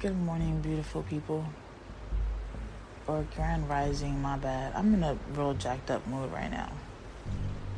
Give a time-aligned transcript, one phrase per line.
[0.00, 1.44] Good morning, beautiful people.
[3.08, 4.72] Or grand rising, my bad.
[4.76, 6.70] I'm in a real jacked up mood right now,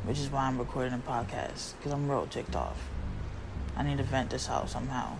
[0.03, 2.77] which is why I'm recording a podcast, because I'm real ticked off.
[3.75, 5.15] I need to vent this out somehow.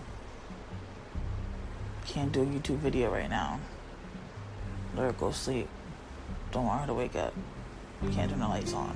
[2.06, 3.58] Can't do a YouTube video right now.
[4.94, 5.66] Let her go sleep.
[6.52, 7.34] Don't want her to wake up.
[8.12, 8.94] Can't turn the lights on.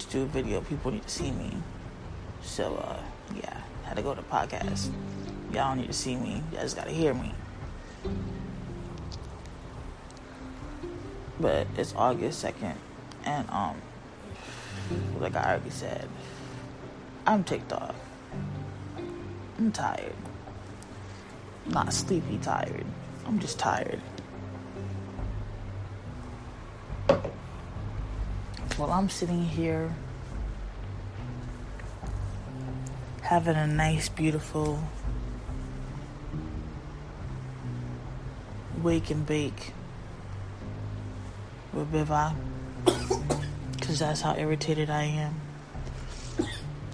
[0.00, 1.56] To do a video, people need to see me.
[2.42, 3.00] So, uh,
[3.34, 4.90] yeah, had to go to podcast.
[5.52, 6.42] Y'all don't need to see me.
[6.52, 7.32] Y'all just gotta hear me.
[11.38, 12.76] But it's August 2nd,
[13.24, 13.76] and, um,
[15.20, 16.08] like I already said,
[17.26, 17.94] I'm ticked off.
[19.58, 20.14] I'm tired.
[21.66, 22.84] Not sleepy tired.
[23.26, 24.00] I'm just tired.
[28.76, 29.94] While I'm sitting here
[33.22, 34.78] having a nice, beautiful
[38.82, 39.72] wake and bake
[41.72, 42.34] with Biva
[43.72, 45.40] because that's how irritated I am.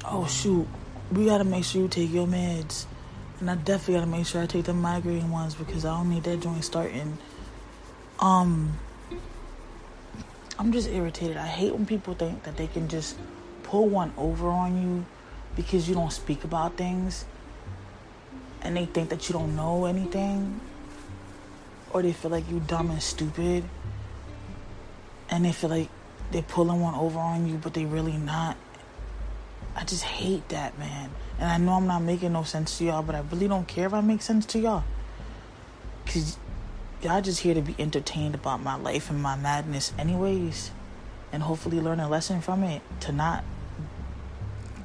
[0.05, 0.67] Oh, shoot.
[1.11, 2.87] We gotta make sure you take your meds.
[3.41, 6.25] And I definitely gotta make sure I take the migraine ones because I don't need
[6.25, 7.19] that joint starting.
[8.19, 8.79] Um,
[10.59, 11.37] I'm just irritated.
[11.37, 13.17] I hate when people think that they can just
[13.63, 15.07] pull one over on you
[15.57, 17.25] because you don't speak about things
[18.63, 20.61] and they think that you don't know anything
[21.93, 23.65] or they feel like you dumb and stupid
[25.31, 25.89] and they feel like
[26.31, 28.57] they're pulling one over on you but they really not.
[29.75, 31.11] I just hate that man.
[31.39, 33.87] And i know i'm not making no sense to y'all but i really don't care
[33.87, 34.85] if i make sense to y'all.
[36.05, 36.37] Because
[37.03, 40.71] y'all just here to be entertained about my life and my madness anyways
[41.33, 43.45] and hopefully learn a lesson from it to not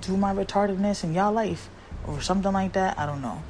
[0.02, 1.70] do my retardedness in y'all life
[2.08, 2.98] or something like that.
[2.98, 3.44] I don't know.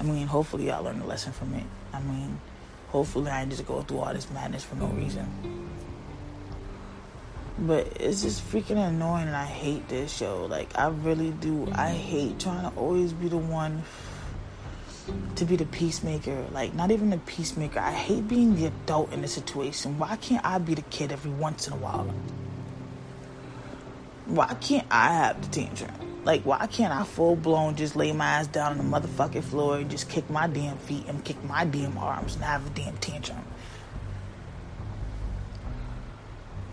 [0.00, 1.64] I mean hopefully y'all learn a lesson from it.
[1.92, 2.40] I mean
[2.88, 4.98] hopefully I just go through all this madness for no mm-hmm.
[4.98, 5.64] reason.
[7.60, 10.46] But it's just freaking annoying and I hate this show.
[10.46, 11.64] Like I really do.
[11.72, 11.96] I mm-hmm.
[11.96, 13.82] hate trying to always be the one
[15.36, 16.46] to be the peacemaker.
[16.52, 17.80] Like not even the peacemaker.
[17.80, 19.98] I hate being the adult in the situation.
[19.98, 22.14] Why can't I be the kid every once in a while?
[24.26, 26.07] Why can't I have the tantrum?
[26.24, 29.78] Like, why can't I full blown just lay my ass down on the motherfucking floor
[29.78, 32.96] and just kick my damn feet and kick my damn arms and have a damn
[32.98, 33.44] tantrum?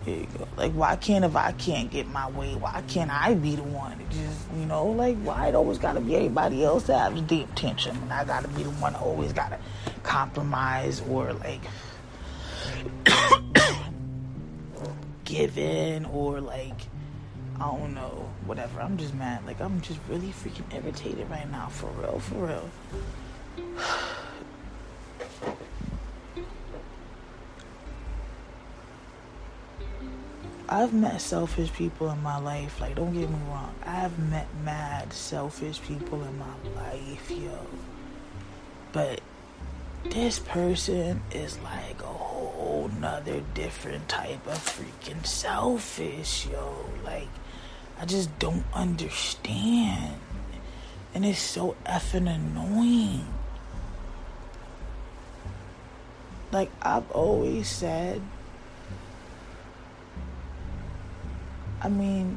[0.04, 0.46] Here you go.
[0.56, 4.00] Like, why can't if I can't get my way, why can't I be the one?
[4.00, 7.22] It just, you know, like, why it always gotta be everybody else to have the
[7.22, 9.58] damn tantrum and I gotta be the one that always gotta
[10.02, 11.60] compromise or like
[15.24, 16.86] give in or like
[17.58, 18.80] I don't know, whatever.
[18.80, 19.46] I'm just mad.
[19.46, 22.70] Like I'm just really freaking irritated right now, for real, for real.
[30.68, 32.80] I've met selfish people in my life.
[32.80, 33.72] Like, don't get me wrong.
[33.84, 37.66] I've met mad selfish people in my life, yo.
[38.92, 39.20] But
[40.10, 42.06] this person is like a
[42.66, 46.86] whole nother different type of freaking selfish, yo.
[47.04, 47.28] Like,
[48.00, 50.18] I just don't understand.
[51.14, 53.26] And it's so effing annoying.
[56.50, 58.20] Like, I've always said,
[61.80, 62.36] I mean,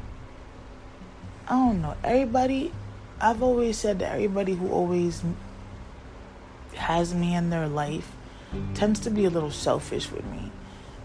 [1.48, 1.96] I don't know.
[2.04, 2.72] Everybody,
[3.20, 5.22] I've always said that everybody who always
[6.76, 8.12] has me in their life
[8.74, 10.50] tends to be a little selfish with me.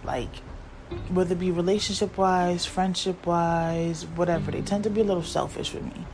[0.04, 0.36] Like,
[1.10, 5.74] whether it be relationship wise, friendship wise, whatever, they tend to be a little selfish
[5.74, 6.06] with me.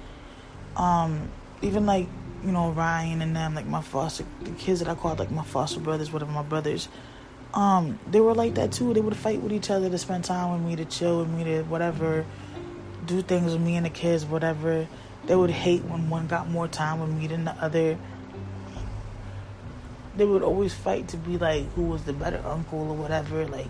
[0.77, 1.29] Um,
[1.61, 2.07] even like,
[2.43, 5.43] you know, Ryan and them, like my foster the kids that I called like my
[5.43, 6.87] foster brothers, whatever my brothers,
[7.53, 8.93] um, they were like that too.
[8.93, 11.43] They would fight with each other to spend time with me, to chill with me,
[11.43, 12.25] to whatever,
[13.05, 14.87] do things with me and the kids, whatever.
[15.25, 17.97] They would hate when one got more time with me than the other.
[20.15, 23.47] They would always fight to be like who was the better uncle or whatever.
[23.47, 23.69] Like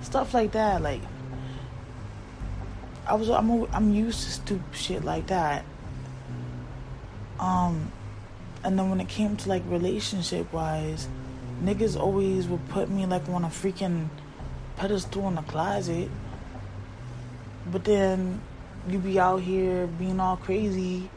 [0.00, 0.82] stuff like that.
[0.82, 1.00] Like
[3.06, 5.64] I was, I'm, I'm used to stupid shit like that.
[7.40, 7.90] Um,
[8.62, 11.08] and then when it came to like relationship wise,
[11.62, 14.08] niggas always would put me like on a freaking
[14.76, 16.10] pedestal in the closet.
[17.66, 18.40] But then
[18.88, 21.10] you be out here being all crazy.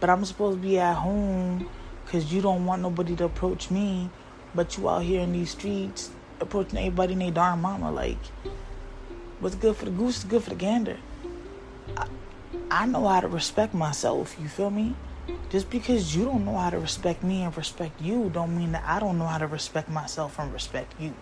[0.00, 1.68] But I'm supposed to be at home
[2.08, 4.08] because you don't want nobody to approach me.
[4.54, 6.10] But you out here in these streets
[6.40, 7.92] approaching everybody and their darn mama.
[7.92, 8.16] Like,
[9.40, 10.96] what's good for the goose is good for the gander.
[11.98, 12.06] I,
[12.70, 14.36] I know how to respect myself.
[14.40, 14.94] You feel me?
[15.50, 18.84] Just because you don't know how to respect me and respect you, don't mean that
[18.86, 21.12] I don't know how to respect myself and respect you.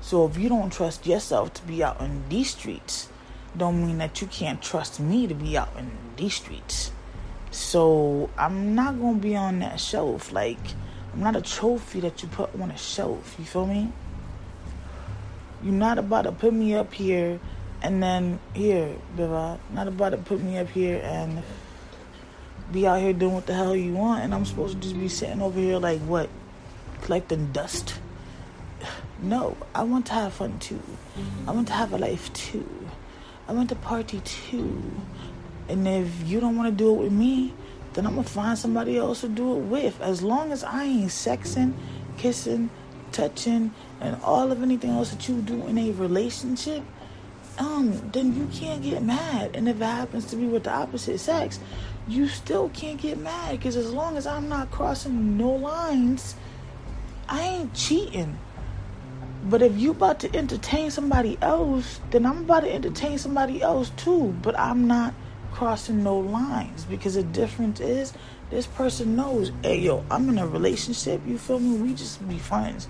[0.00, 3.08] So if you don't trust yourself to be out in these streets,
[3.56, 6.90] don't mean that you can't trust me to be out in these streets.
[7.50, 10.32] So I'm not gonna be on that shelf.
[10.32, 10.58] Like
[11.12, 13.36] I'm not a trophy that you put on a shelf.
[13.38, 13.92] You feel me?
[15.62, 17.40] You're not about to put me up here
[17.82, 21.42] and then here, Biva, not about to put me up here and
[22.72, 25.08] be out here doing what the hell you want and I'm supposed to just be
[25.08, 26.28] sitting over here like what?
[27.02, 27.94] Collecting dust.
[29.22, 30.82] No, I want to have fun too.
[31.46, 32.68] I want to have a life too.
[33.48, 34.82] I want to party too.
[35.68, 37.52] And if you don't want to do it with me,
[37.92, 40.00] then I'm gonna find somebody else to do it with.
[40.00, 41.74] As long as I ain't sexing,
[42.18, 42.70] kissing,
[43.10, 46.82] touching, and all of anything else that you do in a relationship,
[47.58, 49.56] um, then you can't get mad.
[49.56, 51.58] And if it happens to be with the opposite sex,
[52.06, 56.36] you still can't get mad because as long as I'm not crossing no lines,
[57.28, 58.38] I ain't cheating.
[59.44, 63.90] But if you about to entertain somebody else, then I'm about to entertain somebody else
[63.96, 64.34] too.
[64.42, 65.14] But I'm not
[65.56, 68.12] crossing no lines because the difference is
[68.50, 71.22] this person knows, hey yo, I'm in a relationship.
[71.26, 71.78] You feel me?
[71.78, 72.88] We just be friends.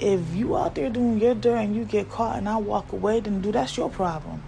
[0.00, 3.20] If you out there doing your dirt and you get caught and I walk away,
[3.20, 4.42] then do that's your problem.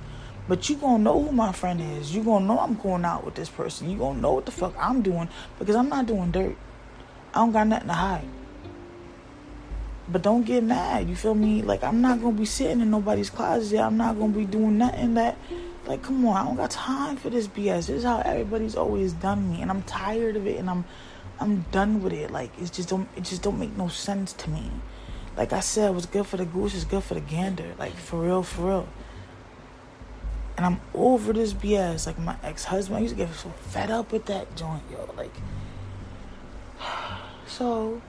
[0.49, 2.13] But you gonna know who my friend is.
[2.13, 3.89] You gonna know I'm going out with this person.
[3.89, 5.29] You gonna know what the fuck I'm doing
[5.61, 6.57] because I'm not doing dirt.
[7.33, 8.29] I don't got nothing to hide.
[10.09, 11.09] But don't get mad.
[11.09, 11.63] You feel me?
[11.63, 13.79] Like I'm not gonna be sitting in nobody's closet.
[13.79, 15.39] I'm not gonna be doing nothing that
[15.87, 17.87] like come on, I don't got time for this BS.
[17.87, 20.85] This is how everybody's always done me and I'm tired of it and I'm
[21.39, 22.31] I'm done with it.
[22.31, 24.71] Like it just don't it just don't make no sense to me.
[25.37, 27.75] Like I said, what's good for the goose is good for the gander.
[27.79, 28.89] Like for real, for real.
[30.57, 32.07] And I'm over this BS.
[32.07, 35.13] Like my ex husband, I used to get so fed up with that joint, yo.
[35.17, 35.35] Like
[37.47, 38.01] so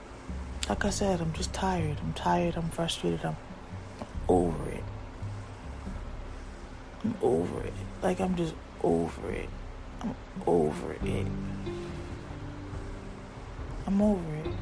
[0.68, 1.98] like I said, I'm just tired.
[2.02, 2.56] I'm tired.
[2.56, 3.24] I'm frustrated.
[3.24, 3.36] I'm
[4.28, 4.75] over it.
[7.06, 7.72] I'm over it.
[8.02, 9.48] Like I'm just over it.
[10.02, 11.26] I'm over it.
[13.86, 14.52] I'm over it.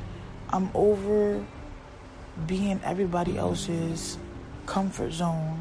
[0.50, 1.42] I'm over
[2.46, 4.18] being everybody else's
[4.66, 5.58] comfort zone.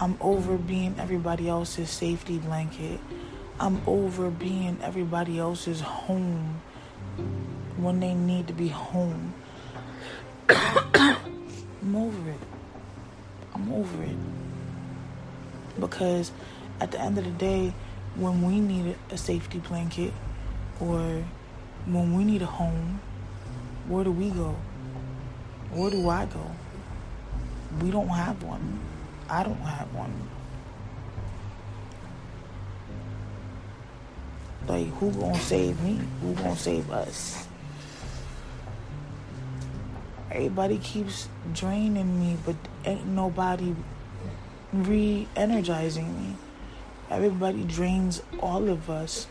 [0.00, 3.00] I'm over being everybody else's safety blanket.
[3.60, 6.62] I'm over being everybody else's home
[7.76, 9.34] when they need to be home.
[10.48, 12.40] I'm over it.
[13.54, 14.37] I'm over it.
[15.78, 16.32] Because
[16.80, 17.74] at the end of the day,
[18.16, 20.12] when we need a safety blanket
[20.80, 21.24] or
[21.86, 23.00] when we need a home,
[23.86, 24.56] where do we go?
[25.72, 26.50] Where do I go?
[27.80, 28.80] We don't have one.
[29.28, 30.28] I don't have one.
[34.66, 36.00] Like, who gonna save me?
[36.20, 37.46] Who gonna save us?
[40.30, 43.74] Everybody keeps draining me, but ain't nobody
[44.72, 46.36] re-energizing me.
[47.10, 49.26] Everybody drains all of us,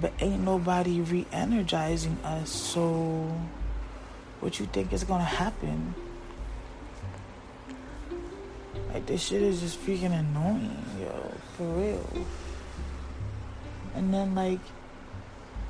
[0.00, 2.50] but ain't nobody re-energizing us.
[2.50, 3.32] So,
[4.40, 5.94] what you think is gonna happen?
[8.92, 12.26] Like this shit is just freaking annoying, yo, for real.
[13.94, 14.60] And then like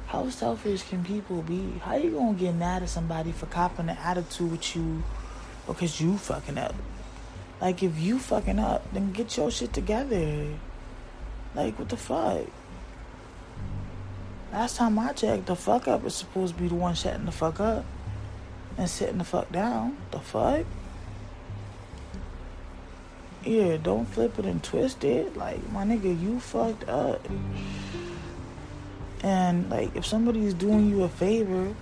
[0.06, 1.72] how selfish can people be?
[1.80, 5.02] How you gonna get mad at somebody for copping an attitude with you
[5.66, 6.74] because you fucking up?
[7.62, 10.48] Like if you fucking up, then get your shit together.
[11.54, 12.48] Like what the fuck?
[14.52, 17.30] Last time I checked, the fuck up is supposed to be the one shutting the
[17.30, 17.84] fuck up
[18.76, 19.96] and sitting the fuck down.
[20.10, 20.66] The fuck?
[23.44, 25.36] Yeah, don't flip it and twist it.
[25.36, 27.24] Like my nigga, you fucked up.
[29.22, 31.72] And like, if somebody's doing you a favor,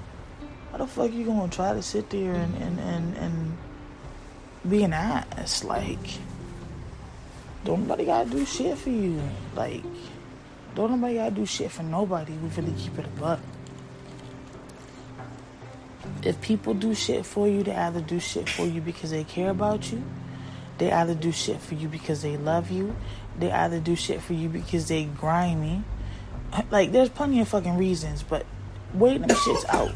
[0.72, 3.39] how the fuck you gonna try to sit there and and and, and
[4.70, 5.64] be an ass?
[5.64, 5.98] Like,
[7.64, 9.20] don't nobody gotta do shit for you.
[9.54, 9.82] Like,
[10.74, 12.32] don't nobody gotta do shit for nobody.
[12.32, 13.40] We really keep it a buck.
[16.22, 19.50] If people do shit for you, they either do shit for you because they care
[19.50, 20.02] about you.
[20.78, 22.96] They either do shit for you because they love you.
[23.38, 25.82] They either do shit for you because they grimy
[26.70, 28.46] like, there's plenty of fucking reasons, but
[28.94, 29.92] wait them shits out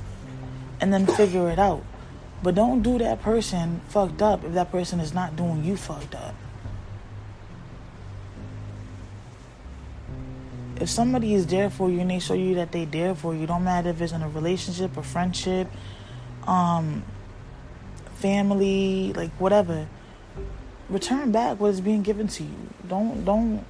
[0.80, 1.84] and then figure it out.
[2.44, 6.14] But don't do that person fucked up if that person is not doing you fucked
[6.14, 6.34] up.
[10.78, 13.46] If somebody is there for you and they show you that they there for you,
[13.46, 15.68] don't matter if it's in a relationship, a friendship,
[16.46, 17.02] um,
[18.16, 19.88] family, like whatever.
[20.90, 22.68] Return back what is being given to you.
[22.86, 23.64] Don't don't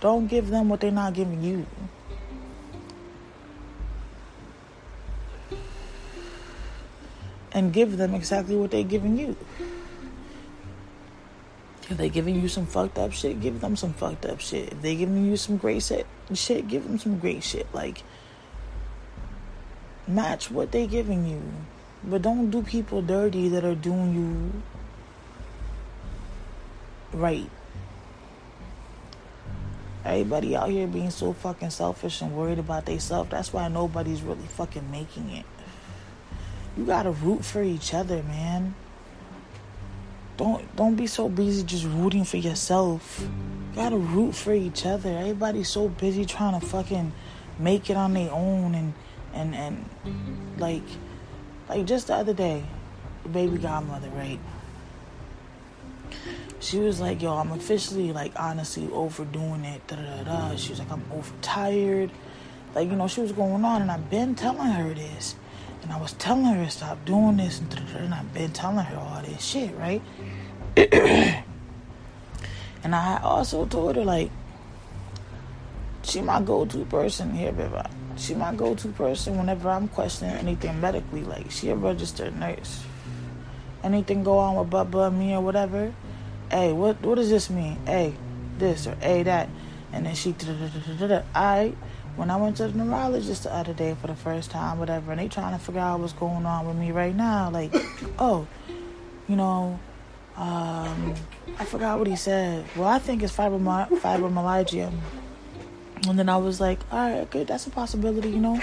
[0.00, 1.64] don't give them what they're not giving you.
[7.52, 9.36] And give them exactly what they're giving you.
[11.88, 14.72] If they're giving you some fucked up shit, give them some fucked up shit.
[14.72, 17.66] If they're giving you some great shit, shit, give them some great shit.
[17.74, 18.02] Like
[20.06, 21.42] match what they're giving you,
[22.04, 24.62] but don't do people dirty that are doing you
[27.12, 27.50] right.
[30.04, 33.30] Everybody out here being so fucking selfish and worried about themselves.
[33.30, 35.44] That's why nobody's really fucking making it.
[36.80, 38.74] You gotta root for each other, man.
[40.38, 43.20] Don't don't be so busy just rooting for yourself.
[43.20, 45.10] You gotta root for each other.
[45.10, 47.12] Everybody's so busy trying to fucking
[47.58, 48.94] make it on their own and
[49.34, 49.84] and and
[50.56, 50.82] like
[51.68, 52.64] like just the other day,
[53.30, 54.40] baby godmother, right?
[56.60, 60.56] She was like, "Yo, I'm officially like honestly overdoing it." Da da da.
[60.56, 62.10] She was like, "I'm overtired."
[62.74, 65.34] Like you know, she was going on, and I've been telling her this.
[65.82, 68.98] And I was telling her to stop doing this, and, and I've been telling her
[68.98, 70.02] all this shit, right?
[70.76, 71.44] and
[72.94, 74.30] I also told her, like,
[76.02, 77.82] she my go-to person here, baby.
[78.16, 81.22] She my go-to person whenever I'm questioning anything medically.
[81.22, 82.84] Like, she a registered nurse.
[83.82, 85.92] Anything go on with Bubba, me, or whatever.
[86.50, 87.78] Hey, what what does this mean?
[87.86, 88.14] Hey,
[88.58, 89.48] this or hey that,
[89.92, 90.34] and then she.
[91.34, 91.72] I
[92.16, 95.20] when I went to the neurologist the other day for the first time, whatever, and
[95.20, 97.74] they trying to figure out what's going on with me right now, like,
[98.18, 98.46] oh,
[99.28, 99.78] you know,
[100.36, 101.14] um,
[101.58, 102.64] I forgot what he said.
[102.76, 104.92] Well, I think it's fibromy- fibromyalgia.
[106.08, 108.60] And then I was like, all right, good, that's a possibility, you know,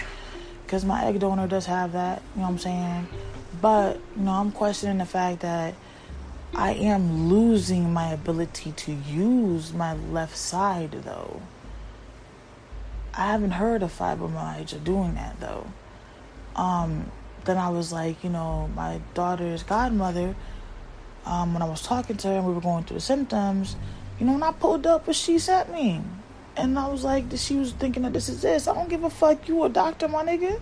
[0.66, 3.08] because my egg donor does have that, you know what I'm saying?
[3.62, 5.76] But, you know, I'm questioning the fact that
[6.56, 11.42] I am losing my ability to use my left side, though.
[13.18, 15.66] I haven't heard of fibromyalgia doing that though.
[16.56, 17.12] Um,
[17.46, 20.36] then I was like, you know, my daughter's godmother,
[21.26, 23.76] um, when I was talking to her and we were going through the symptoms,
[24.20, 26.02] you know, when I pulled up what she sent me.
[26.56, 28.68] And I was like, she was thinking that this is this.
[28.68, 29.48] I don't give a fuck.
[29.48, 30.60] You a doctor, my nigga.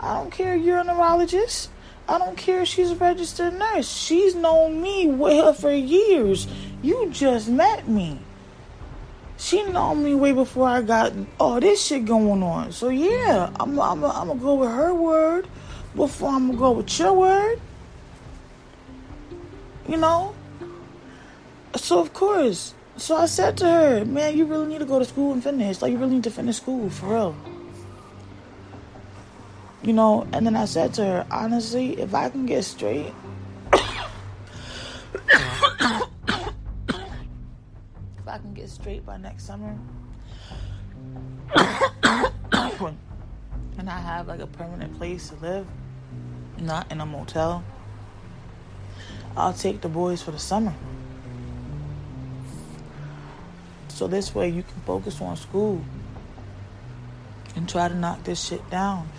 [0.00, 0.56] I don't care.
[0.56, 1.70] You're a neurologist.
[2.08, 2.64] I don't care.
[2.64, 3.90] She's a registered nurse.
[3.90, 6.46] She's known me her for years.
[6.82, 8.20] You just met me.
[9.36, 12.72] She know me way before I got all this shit going on.
[12.72, 15.46] So yeah, I'm I'm I'm gonna go with her word
[15.94, 17.60] before I'm gonna go with your word.
[19.88, 20.34] You know.
[21.76, 25.04] So of course, so I said to her, "Man, you really need to go to
[25.04, 25.82] school and finish.
[25.82, 27.36] Like you really need to finish school for real."
[29.82, 33.12] You know, and then I said to her, honestly, if I can get straight
[38.34, 39.78] I can get straight by next summer,
[43.78, 45.68] and I have like a permanent place to live,
[46.58, 47.62] not in a motel,
[49.36, 50.74] I'll take the boys for the summer.
[53.86, 55.84] So this way you can focus on school
[57.54, 59.10] and try to knock this shit down.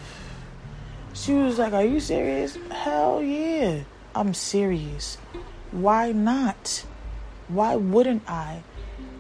[1.13, 2.57] She was like, Are you serious?
[2.69, 3.83] Hell yeah.
[4.13, 5.17] I'm serious.
[5.71, 6.83] Why not?
[7.47, 8.63] Why wouldn't I?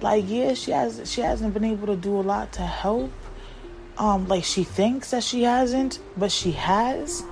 [0.01, 3.11] Like yeah she has she hasn't been able to do a lot to help.
[3.97, 7.23] Um like she thinks that she hasn't but she has.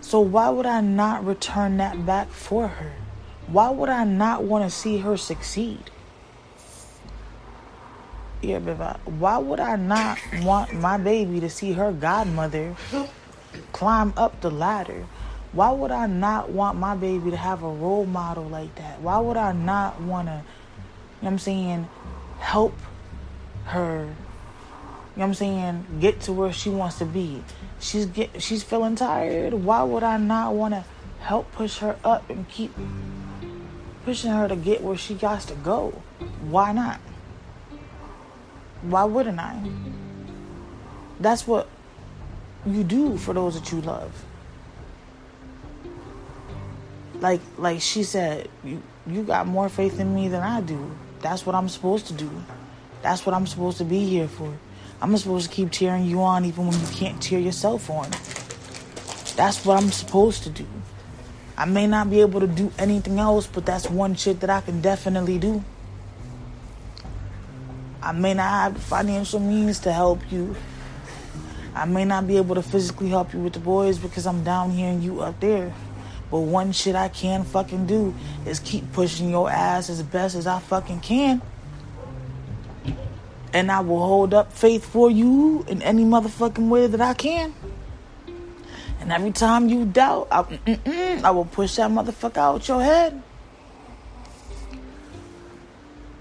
[0.00, 2.92] So why would i not return that back for her?
[3.48, 5.90] Why would i not want to see her succeed?
[8.40, 8.84] Yeah baby
[9.18, 12.76] why would i not want my baby to see her godmother
[13.72, 15.06] climb up the ladder?
[15.52, 19.00] Why would i not want my baby to have a role model like that?
[19.00, 20.42] Why would i not want to
[21.22, 21.88] know what I'm saying,
[22.38, 22.74] help
[23.66, 24.14] her, you know
[25.14, 27.42] what I'm saying, get to where she wants to be.
[27.80, 29.54] She's get she's feeling tired.
[29.54, 30.84] Why would I not want to
[31.20, 32.72] help push her up and keep
[34.04, 36.02] pushing her to get where she got to go?
[36.42, 37.00] Why not?
[38.82, 39.60] Why wouldn't I?
[41.18, 41.68] That's what
[42.66, 44.24] you do for those that you love.
[47.20, 50.90] Like like she said, you you got more faith in me than I do.
[51.26, 52.30] That's what I'm supposed to do.
[53.02, 54.56] That's what I'm supposed to be here for.
[55.02, 58.08] I'm supposed to keep cheering you on even when you can't cheer yourself on.
[59.34, 60.64] That's what I'm supposed to do.
[61.58, 64.60] I may not be able to do anything else, but that's one shit that I
[64.60, 65.64] can definitely do.
[68.00, 70.54] I may not have the financial means to help you.
[71.74, 74.70] I may not be able to physically help you with the boys because I'm down
[74.70, 75.74] here and you up there.
[76.30, 78.14] But one shit I can fucking do
[78.44, 81.40] is keep pushing your ass as best as I fucking can.
[83.52, 87.54] And I will hold up faith for you in any motherfucking way that I can.
[89.00, 93.22] And every time you doubt, I, I will push that motherfucker out your head.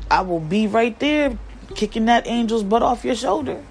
[0.10, 1.38] I will be right there
[1.74, 3.64] kicking that angel's butt off your shoulder.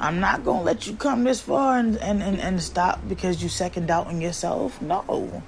[0.00, 3.48] I'm not gonna let you come this far and, and, and, and stop because you
[3.48, 4.82] second doubting yourself.
[4.82, 5.42] No.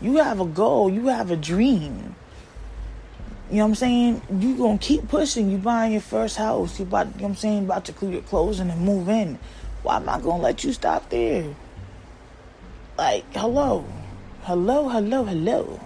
[0.00, 2.14] You have a goal, you have a dream.
[3.50, 4.22] You know what I'm saying?
[4.38, 5.50] You gonna keep pushing.
[5.50, 6.78] You buying your first house.
[6.78, 9.38] You about you know what I'm saying, about to clear your closing and move in.
[9.82, 11.54] Why am I gonna let you stop there?
[12.96, 13.84] Like, hello.
[14.42, 15.80] Hello, hello, hello.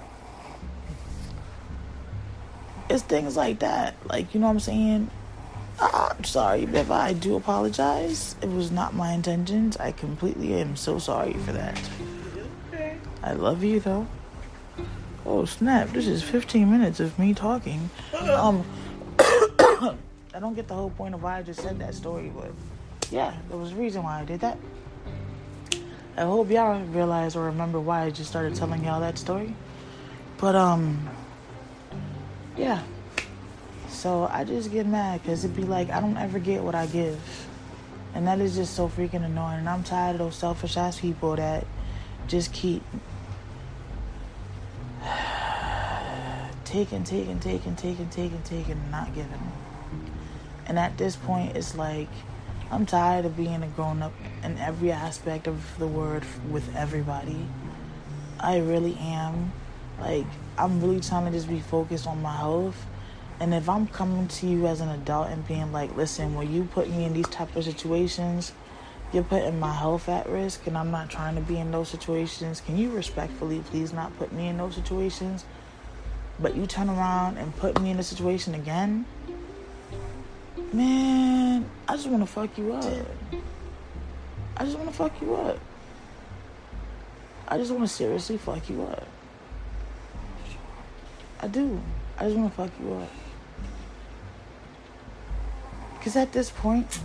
[2.91, 3.95] It's things like that.
[4.07, 5.11] Like, you know what I'm saying?
[5.83, 8.37] I'm sorry if I do apologize.
[8.41, 9.77] It was not my intentions.
[9.79, 11.81] I completely am so sorry for that.
[13.23, 14.07] I love you though.
[15.27, 15.89] Oh snap!
[15.91, 17.91] This is 15 minutes of me talking.
[18.21, 18.65] Um,
[19.19, 22.53] I don't get the whole point of why I just said that story, but
[23.11, 24.59] yeah, there was a reason why I did that.
[26.17, 29.55] I hope y'all realize or remember why I just started telling y'all that story.
[30.39, 31.09] But um,
[32.57, 32.83] yeah.
[34.03, 36.87] So I just get mad because it'd be like I don't ever get what I
[36.87, 37.21] give.
[38.15, 39.61] And that is just so freaking annoying.
[39.61, 41.65] And I'm tired of those selfish ass people that
[42.27, 42.83] just keep
[46.65, 49.53] taking, taking, taking, taking, taking, taking, and not giving.
[50.67, 52.11] And at this point, it's like
[52.73, 57.47] I'm tired of being a grown up in every aspect of the word with everybody.
[58.41, 59.53] I really am.
[60.01, 60.27] Like,
[60.59, 62.85] I'm really trying to just be focused on my health
[63.43, 66.63] and if I'm coming to you as an adult and being like, listen, when you
[66.63, 68.53] put me in these type of situations,
[69.13, 72.61] you're putting my health at risk and I'm not trying to be in those situations.
[72.61, 75.45] Can you respectfully please not put me in those situations?
[76.39, 79.07] But you turn around and put me in a situation again?
[80.73, 83.07] Man, I just want to fuck you up.
[84.57, 85.59] I just want to fuck you up.
[87.49, 89.09] I just want to seriously fuck you up.
[91.41, 91.81] I do.
[92.17, 93.09] I just want to fuck you up.
[96.03, 96.99] Because at this point,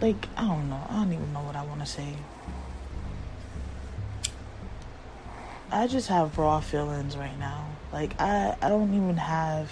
[0.00, 0.82] like, I don't know.
[0.90, 2.12] I don't even know what I want to say.
[5.70, 7.68] I just have raw feelings right now.
[7.92, 9.70] Like, I, I don't even have.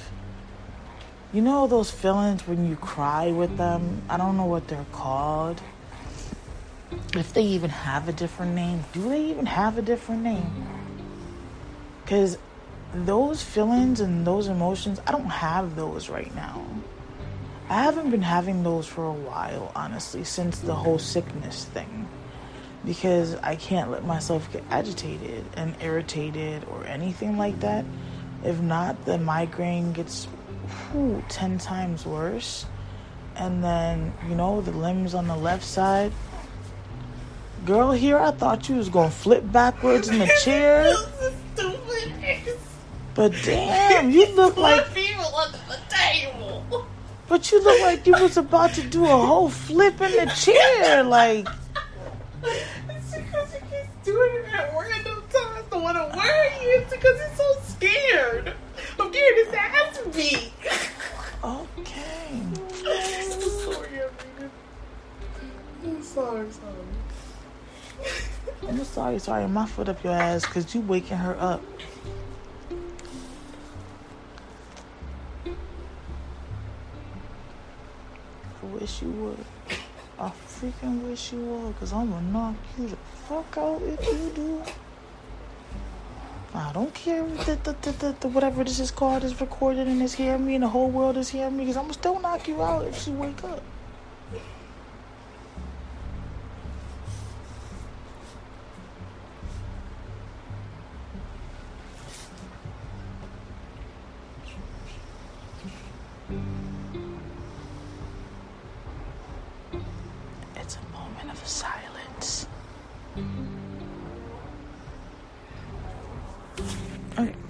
[1.33, 4.03] You know those feelings when you cry with them?
[4.09, 5.61] I don't know what they're called.
[7.13, 8.85] If they even have a different name.
[8.93, 10.69] Do they even have a different name?
[12.05, 12.39] Because
[12.95, 16.65] those feelings and those emotions, I don't have those right now.
[17.69, 22.09] I haven't been having those for a while, honestly, since the whole sickness thing.
[22.85, 27.85] Because I can't let myself get agitated and irritated or anything like that.
[28.45, 30.27] If not, the migraine gets
[30.93, 32.67] whew, 10 times worse.
[33.37, 36.13] And then, you know, the limbs on the left side.
[37.65, 40.95] Girl, here I thought you was gonna flip backwards in the chair.
[43.15, 46.87] But damn, you look like people under the table.
[47.29, 51.05] But you look like you was about to do a whole flip in the chair,
[51.05, 51.49] like.
[52.45, 55.69] It's because he keeps doing it at random times.
[55.71, 56.81] The one to worry you.
[56.81, 58.53] It's because he's so scared
[58.99, 60.53] of getting his ass beat.
[61.45, 62.41] Okay.
[62.43, 62.57] I'm
[63.63, 64.01] sorry,
[65.85, 66.75] I'm sorry, sorry.
[68.69, 69.49] I'm sorry, sorry.
[69.49, 71.63] My foot up your ass because you waking her up.
[78.85, 79.45] Wish you would.
[80.19, 84.31] I freaking wish you would, cause I'm gonna knock you the fuck out if you
[84.35, 84.63] do.
[86.55, 90.03] I don't care if the, the, the, the, whatever this is called is recorded and
[90.03, 92.47] is hearing me and the whole world is hearing me, cause I'm gonna still knock
[92.47, 93.63] you out if you wake up.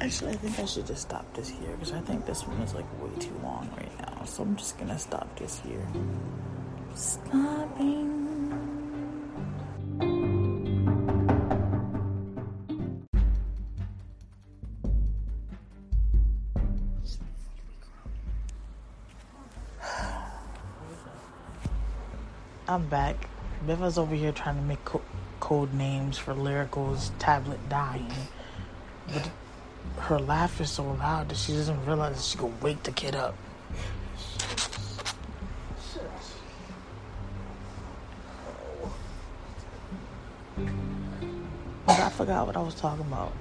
[0.04, 2.74] Actually, I think I should just stop this here because I think this one is
[2.74, 4.22] like way too long right now.
[4.26, 5.88] So I'm just gonna stop this here.
[6.94, 8.10] Stopping.
[22.68, 23.26] I'm back.
[23.66, 25.00] Beva's over here trying to make co-
[25.40, 28.12] code names for Lyrical's tablet dying.
[29.10, 29.30] But
[29.98, 33.14] her laugh is so loud that she doesn't realize that she can wake the kid
[33.14, 33.34] up.
[41.86, 43.32] But I forgot what I was talking about.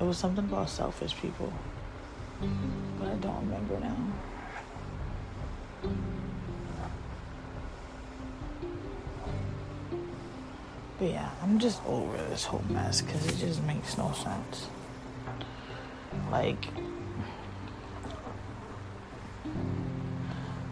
[0.00, 1.52] It was something about selfish people.
[2.98, 3.96] But I don't remember now.
[10.98, 14.68] But yeah, I'm just over this whole mess because it just makes no sense.
[16.32, 16.66] Like,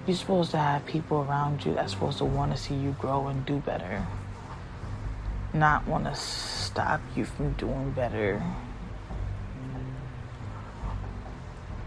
[0.07, 3.27] you're supposed to have people around you that's supposed to want to see you grow
[3.27, 4.07] and do better,
[5.53, 8.42] not want to stop you from doing better.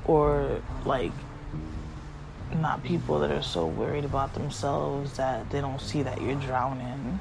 [0.06, 1.12] Or, like,
[2.56, 7.20] not people that are so worried about themselves that they don't see that you're drowning.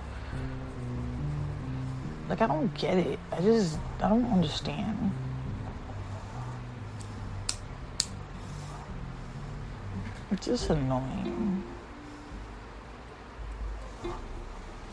[2.28, 3.18] Like, I don't get it.
[3.30, 5.12] I just, I don't understand.
[10.32, 11.62] It's just annoying.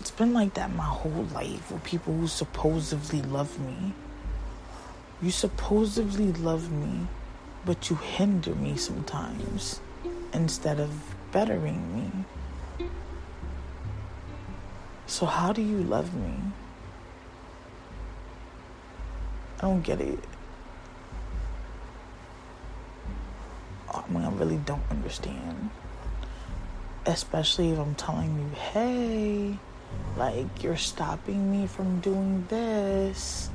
[0.02, 3.94] It's been like that my whole life with people who supposedly love me.
[5.22, 7.08] You supposedly love me,
[7.64, 9.80] but you hinder me sometimes
[10.34, 10.92] instead of
[11.32, 12.88] bettering me.
[15.08, 16.34] So, how do you love me?
[19.60, 20.20] I don't get it.
[24.10, 25.70] Mean, I really don't understand.
[27.06, 29.58] Especially if I'm telling you, hey,
[30.18, 33.50] like, you're stopping me from doing this,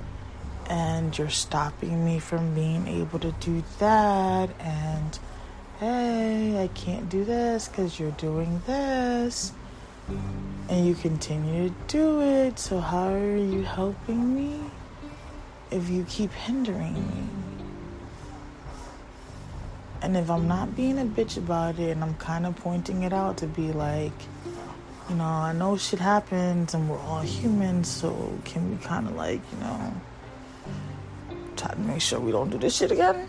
[0.71, 5.19] and you're stopping me from being able to do that, and
[5.81, 9.53] hey, I can't do this because you're doing this.
[10.69, 14.61] And you continue to do it, so how are you helping me
[15.71, 17.44] if you keep hindering me?
[20.05, 23.15] And if I'm not being a bitch about it and I'm kind of pointing it
[23.15, 24.13] out to be like,
[25.09, 29.17] you know, I know shit happens and we're all humans, so can we kind of
[29.17, 29.95] like, you know,
[31.57, 33.27] try to make sure we don't do this shit again?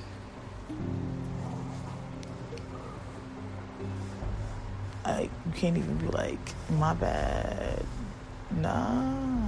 [5.06, 6.40] Like, you can't even be like,
[6.72, 7.86] my bad.
[8.52, 9.48] Nah.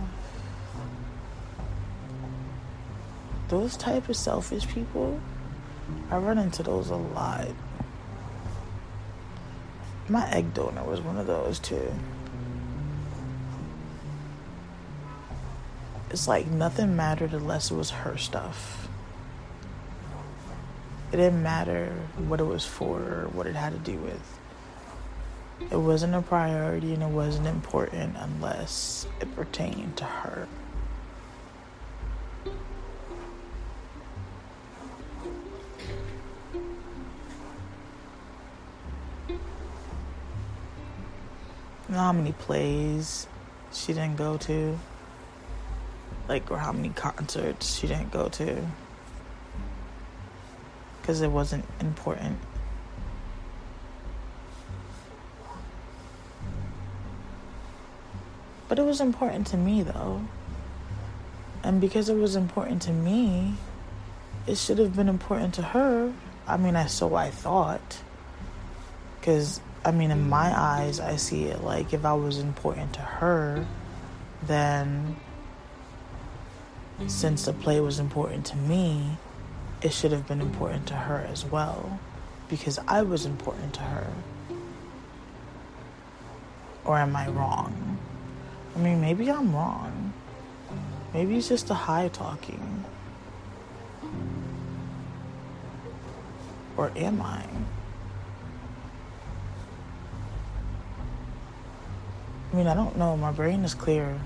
[3.50, 5.20] Those type of selfish people,
[6.10, 7.48] I run into those a lot.
[10.10, 11.94] My egg donor was one of those too.
[16.10, 18.88] It's like nothing mattered unless it was her stuff.
[21.12, 21.94] It didn't matter
[22.28, 24.40] what it was for or what it had to do with.
[25.72, 30.48] It wasn't a priority and it wasn't important unless it pertained to her.
[41.98, 43.28] Know how many plays
[43.74, 44.78] she didn't go to?
[46.30, 48.68] Like, or how many concerts she didn't go to?
[51.02, 52.38] Because it wasn't important.
[58.68, 60.22] But it was important to me, though.
[61.64, 63.56] And because it was important to me,
[64.46, 66.14] it should have been important to her.
[66.46, 68.02] I mean, I so I thought.
[69.20, 73.00] Because, I mean, in my eyes, I see it like if I was important to
[73.00, 73.66] her,
[74.44, 75.16] then
[77.08, 79.18] since the play was important to me,
[79.82, 82.02] it should have been important to her as well.
[82.50, 84.08] Because I was important to her.
[86.84, 87.98] Or am I wrong?
[88.76, 90.12] I mean, maybe I'm wrong.
[91.14, 92.84] Maybe it's just a high talking.
[96.76, 97.46] Or am I?
[102.58, 103.16] Mean, I don't know.
[103.16, 104.20] My brain is clear.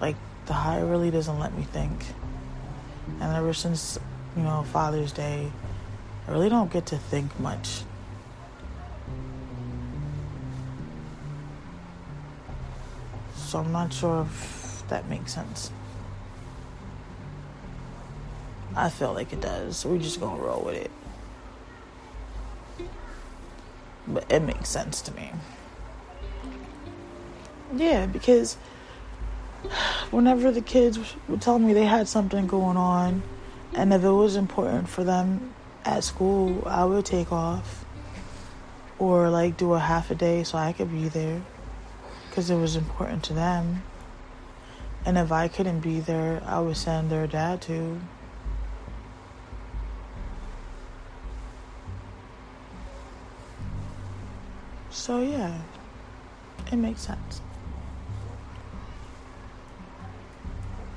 [0.00, 2.04] Like, the high really doesn't let me think.
[3.20, 3.98] And ever since,
[4.36, 5.50] you know, Father's Day,
[6.28, 7.82] I really don't get to think much.
[13.34, 15.70] So I'm not sure if that makes sense.
[18.76, 19.84] I feel like it does.
[19.84, 20.90] We're just gonna roll with it.
[24.06, 25.30] But it makes sense to me.
[27.72, 28.54] Yeah, because
[30.10, 30.98] whenever the kids
[31.28, 33.22] would tell me they had something going on,
[33.74, 37.84] and if it was important for them at school, I would take off
[38.98, 41.42] or like do a half a day so I could be there
[42.28, 43.82] because it was important to them.
[45.06, 48.00] And if I couldn't be there, I would send their dad to.
[54.90, 55.60] So, yeah,
[56.72, 57.40] it makes sense.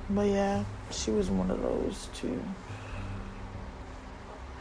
[0.10, 2.42] But yeah, she was one of those too.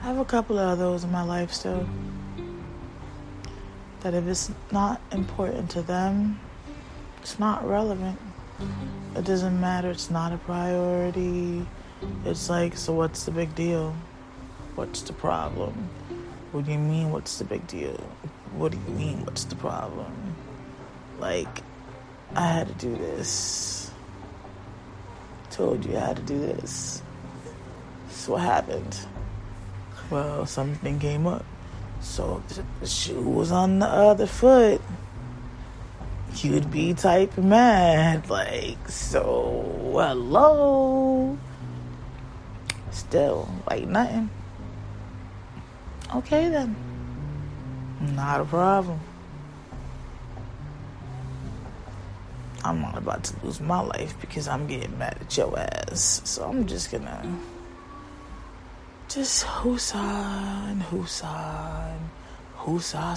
[0.01, 1.89] I have a couple of those in my life still.
[4.01, 6.41] That if it's not important to them,
[7.23, 8.19] it's not relevant.
[9.15, 9.91] It doesn't matter.
[9.91, 11.67] It's not a priority.
[12.25, 13.95] It's like, so what's the big deal?
[14.75, 15.89] What's the problem?
[16.53, 17.99] What do you mean, what's the big deal?
[18.55, 20.37] What do you mean, what's the problem?
[21.19, 21.63] Like,
[22.35, 23.86] I had to do this.
[25.57, 27.01] Told you how to do this.
[28.11, 29.01] So what happened?
[30.11, 31.47] Well, something came up.
[32.03, 34.83] So if the shoe was on the other foot,
[36.35, 38.29] you'd be type mad.
[38.29, 39.64] Like, so,
[39.95, 41.38] hello?
[42.90, 44.29] Still, like nothing.
[46.16, 46.77] Okay then.
[48.14, 49.01] Not a problem.
[52.66, 56.22] I'm not about to lose my life because I'm getting mad at your ass.
[56.24, 57.38] So I'm just gonna
[59.09, 61.96] just whoosah and whoosah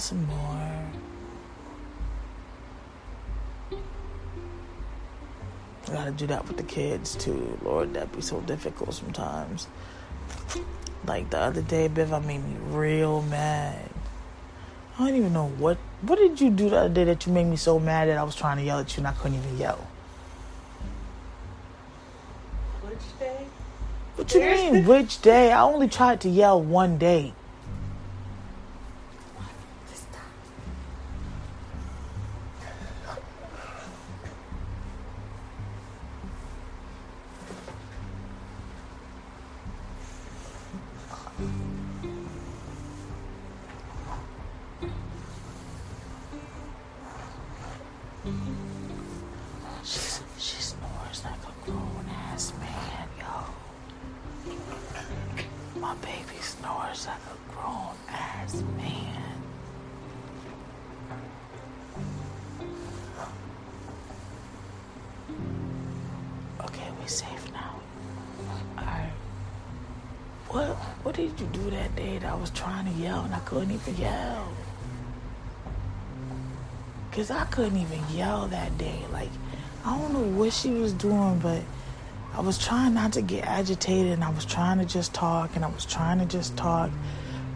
[0.00, 0.86] some more.
[5.88, 7.58] I gotta do that with the kids too.
[7.64, 9.66] Lord, that'd be so difficult sometimes.
[11.04, 13.90] Like the other day, Biv, I made me real mad.
[14.96, 15.78] I don't even know what.
[16.02, 18.22] What did you do the other day that you made me so mad that I
[18.22, 19.86] was trying to yell at you and I couldn't even yell?
[22.82, 23.46] Which day?
[24.16, 25.52] What you mean, which day?
[25.52, 27.34] I only tried to yell one day.
[56.10, 59.32] Baby snores like a grown ass man.
[66.64, 67.74] Okay, we safe now.
[68.76, 69.12] Alright.
[70.48, 70.68] What
[71.04, 73.70] what did you do that day that I was trying to yell and I couldn't
[73.70, 74.48] even yell?
[77.12, 79.00] Cause I couldn't even yell that day.
[79.12, 79.30] Like
[79.84, 81.62] I don't know what she was doing, but
[82.40, 85.62] I was trying not to get agitated and I was trying to just talk and
[85.62, 86.90] I was trying to just talk.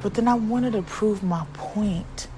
[0.03, 2.29] But then I wanted to prove my point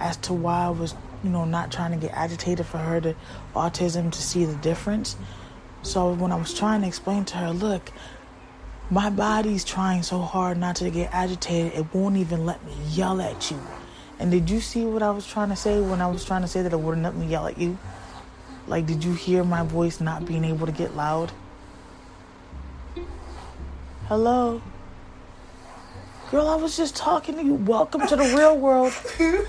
[0.00, 3.14] as to why I was, you know, not trying to get agitated for her to
[3.54, 5.14] autism to see the difference.
[5.82, 7.92] So when I was trying to explain to her, look,
[8.88, 13.20] my body's trying so hard not to get agitated, it won't even let me yell
[13.20, 13.60] at you.
[14.18, 16.48] And did you see what I was trying to say when I was trying to
[16.48, 17.76] say that it wouldn't let me yell at you?
[18.66, 21.30] Like, did you hear my voice not being able to get loud?
[24.10, 24.60] Hello?
[26.32, 27.54] Girl, I was just talking to you.
[27.54, 28.92] Welcome to the real world.
[29.16, 29.46] Sorry.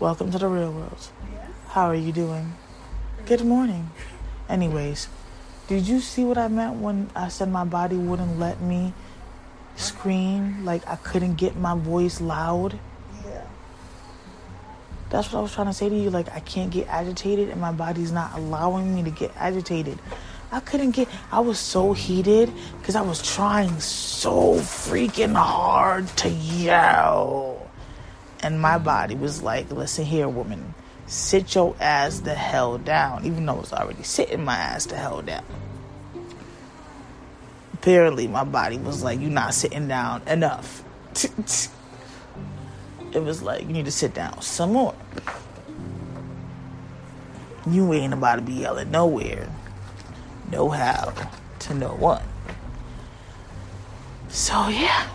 [0.00, 1.10] Welcome to the real world.
[1.30, 1.50] Yes.
[1.66, 2.54] How are you doing?
[3.26, 3.90] Good morning.
[4.48, 5.08] Anyways,
[5.66, 8.94] did you see what I meant when I said my body wouldn't let me
[9.76, 10.64] scream?
[10.64, 12.78] Like I couldn't get my voice loud?
[13.26, 13.44] Yeah.
[15.10, 16.08] That's what I was trying to say to you.
[16.08, 19.98] Like I can't get agitated and my body's not allowing me to get agitated.
[20.50, 26.30] I couldn't get, I was so heated because I was trying so freaking hard to
[26.30, 27.68] yell.
[28.40, 28.84] And my mm.
[28.84, 30.74] body was like, listen here, woman,
[31.06, 34.96] sit your ass the hell down, even though I was already sitting my ass the
[34.96, 35.44] hell down.
[37.74, 40.82] Apparently, my body was like, you're not sitting down enough.
[43.12, 44.94] it was like, you need to sit down some more.
[47.66, 49.48] You ain't about to be yelling nowhere,
[50.50, 51.12] no how,
[51.60, 52.22] to no one.
[54.28, 55.08] So, yeah.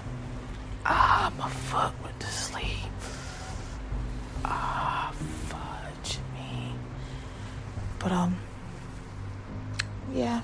[0.86, 2.92] Ah, my fuck went to sleep.
[4.44, 5.14] Ah,
[5.48, 6.74] fudge me.
[8.00, 8.36] But, um,
[10.14, 10.42] yeah.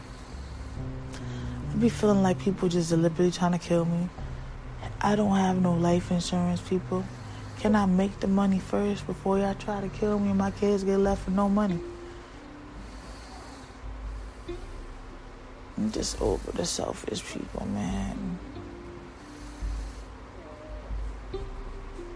[1.71, 4.09] I be feeling like people just deliberately trying to kill me.
[5.01, 7.03] I don't have no life insurance, people.
[7.59, 10.83] Can I make the money first before y'all try to kill me and my kids
[10.83, 11.79] get left with no money?
[15.99, 18.39] Over the selfish people, man.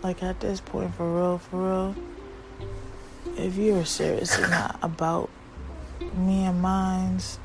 [0.01, 1.95] Like at this point, for real, for real,
[3.37, 5.29] if you're seriously not about
[6.15, 7.39] me and mine's,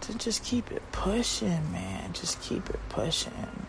[0.00, 2.14] then just keep it pushing, man.
[2.14, 3.66] Just keep it pushing.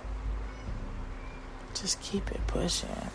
[1.73, 3.11] Just keep it pushing.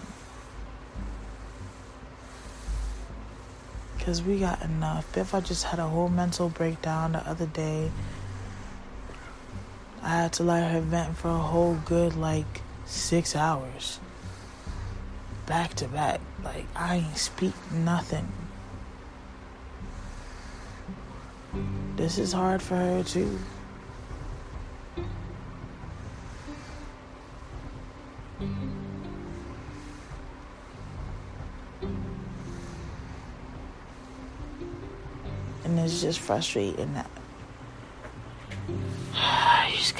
[3.96, 5.16] Because we got enough.
[5.16, 7.90] If I just had a whole mental breakdown the other day,
[10.02, 14.00] I had to let her vent for a whole good, like, six hours.
[15.46, 16.20] Back to back.
[16.42, 18.26] Like, I ain't speak nothing.
[21.96, 23.38] This is hard for her, too.
[35.64, 37.08] And it's just frustrating that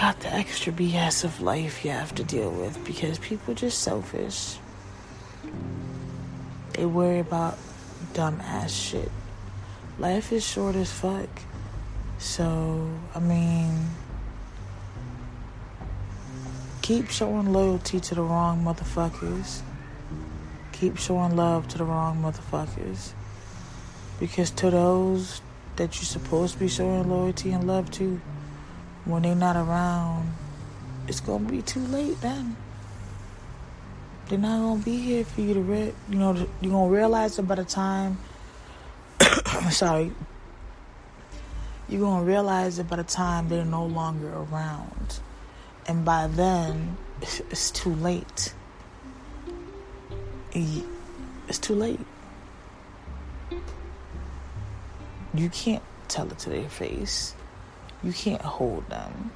[0.03, 4.59] got the extra BS of life you have to deal with because people just selfish.
[6.73, 7.57] They worry about
[8.13, 9.13] dumb ass shit.
[10.01, 11.29] Life is short as fuck.
[12.19, 13.91] So, I mean,
[16.83, 19.63] keep showing loyalty to the wrong motherfuckers.
[20.73, 23.13] Keep showing love to the wrong motherfuckers.
[24.19, 25.43] Because to those
[25.77, 28.21] that you're supposed to be showing loyalty and love to,
[29.05, 30.33] when they're not around,
[31.09, 32.57] it's gonna be too late then.
[34.29, 37.43] They're not gonna be here for you to re- you know you're gonna realize it
[37.43, 38.19] by the time
[39.71, 40.13] sorry.
[41.89, 45.21] You're gonna realize it by the time they're no longer around.
[45.87, 48.55] And by then it's too late.
[50.55, 52.01] It's too late.
[55.35, 57.35] You can't tell it to their face
[58.03, 59.31] you can't hold them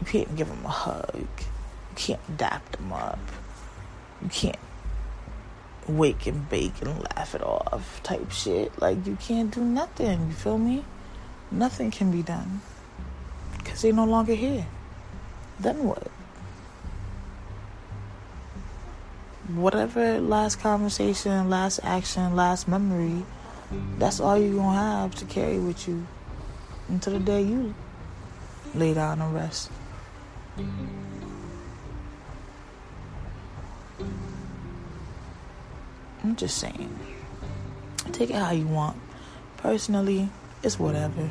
[0.00, 3.18] you can't give them a hug you can't dap them up
[4.22, 4.58] you can't
[5.88, 8.78] wake and bake and laugh it off type shit.
[8.80, 10.28] Like you can't do nothing.
[10.28, 10.84] You feel me?
[11.50, 12.60] Nothing can be done
[13.56, 14.66] because they're no longer here.
[15.58, 16.06] Then what?
[19.48, 23.24] Whatever last conversation, last action, last memory,
[23.98, 26.06] that's all you're gonna have to carry with you
[26.88, 27.74] until the day you
[28.74, 29.70] lay down and rest.
[36.24, 36.98] I'm just saying.
[38.12, 38.96] Take it how you want.
[39.58, 40.28] Personally,
[40.62, 41.28] it's whatever.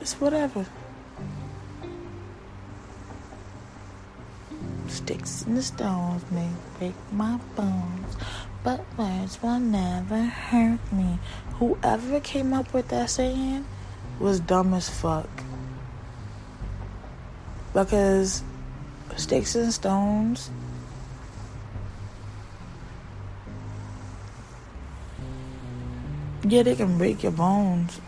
[0.00, 0.66] It's whatever.
[4.86, 8.16] Sticks and the stones may break my bones,
[8.68, 11.18] but words will never hurt me.
[11.54, 13.64] Whoever came up with that saying
[14.20, 15.30] was dumb as fuck.
[17.72, 18.42] Because
[19.16, 20.50] sticks and stones
[26.46, 28.00] Yeah, they can break your bones.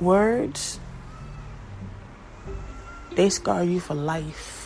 [0.00, 0.80] Words,
[3.12, 4.57] they scar you for life.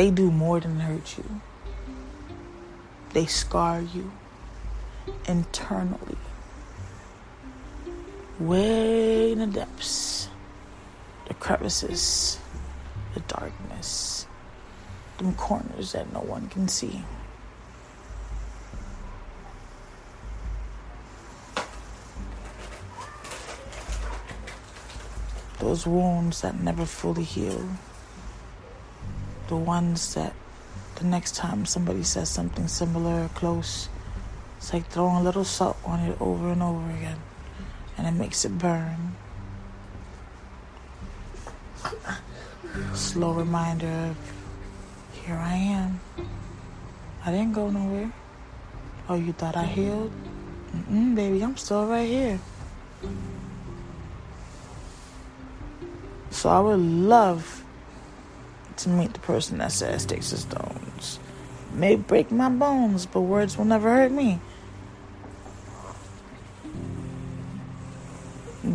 [0.00, 1.42] They do more than hurt you,
[3.12, 4.10] they scar you
[5.26, 6.16] internally,
[8.38, 10.30] way in the depths,
[11.28, 12.38] the crevices,
[13.12, 14.24] the darkness.
[15.18, 17.04] Them corners that no one can see.
[25.58, 27.68] Those wounds that never fully heal.
[29.50, 30.32] The ones that
[30.94, 33.88] the next time somebody says something similar or close,
[34.58, 37.18] it's like throwing a little salt on it over and over again,
[37.98, 39.16] and it makes it burn.
[42.94, 44.16] Slow reminder of
[45.14, 46.00] here I am.
[47.26, 48.12] I didn't go nowhere.
[49.08, 50.12] Oh, you thought I healed?
[50.76, 52.38] Mm-mm, baby, I'm still right here.
[56.30, 57.59] So I would love
[58.82, 61.18] to meet the person that says sticks and stones.
[61.72, 64.40] May break my bones, but words will never hurt me.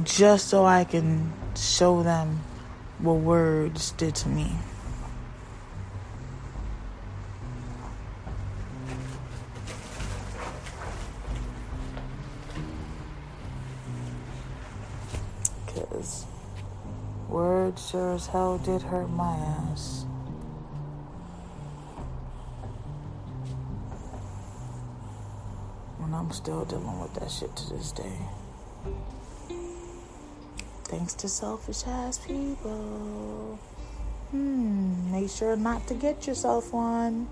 [0.03, 2.41] Just so I can show them
[2.99, 4.55] what words did to me.
[17.85, 20.05] Sure as hell did hurt my ass.
[26.01, 28.17] And I'm still dealing with that shit to this day.
[30.85, 33.59] Thanks to selfish ass people.
[34.31, 37.27] Hmm, make sure not to get yourself one.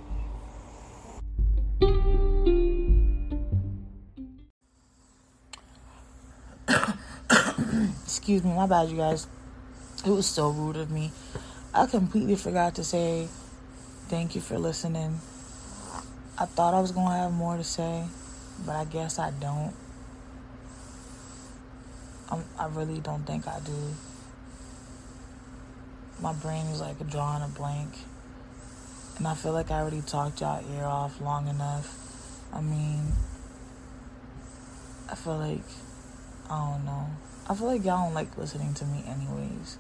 [8.04, 9.28] Excuse me, my bad, you guys.
[10.06, 11.12] It was so rude of me.
[11.74, 13.28] I completely forgot to say
[14.10, 15.22] Thank you for listening.
[16.38, 18.04] I thought I was going to have more to say,
[18.66, 19.74] but I guess I don't.
[22.30, 23.96] I'm, I really don't think I do.
[26.22, 27.94] My brain is like drawing a blank.
[29.18, 31.98] And I feel like I already talked y'all ear off long enough.
[32.54, 33.14] I mean,
[35.10, 35.66] I feel like,
[36.50, 37.08] I don't know.
[37.50, 39.78] I feel like y'all don't like listening to me, anyways.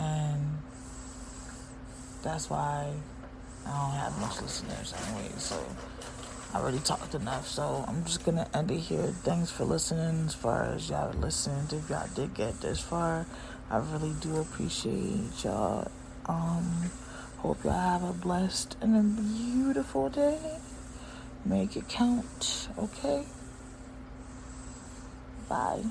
[0.00, 0.58] And
[2.22, 2.92] that's why
[3.66, 5.30] I don't have much listeners, anyway.
[5.36, 5.62] So
[6.54, 7.46] I already talked enough.
[7.46, 9.06] So I'm just gonna end it here.
[9.22, 10.26] Thanks for listening.
[10.26, 13.26] As far as y'all listened, if y'all did get this far,
[13.70, 15.90] I really do appreciate y'all.
[16.26, 16.90] Um,
[17.38, 20.38] hope y'all have a blessed and a beautiful day.
[21.44, 23.24] Make it count, okay?
[25.48, 25.84] Bye.